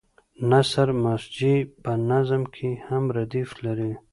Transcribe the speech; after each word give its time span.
نثر 0.49 0.87
مسجع 1.03 1.57
په 1.83 1.91
نظم 2.09 2.41
کې 2.55 2.69
هم 2.87 3.03
ردیف 3.17 3.49
لري. 3.65 3.91